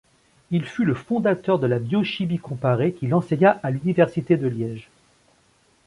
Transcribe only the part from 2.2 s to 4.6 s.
comparée qu'il enseigna à l'Université de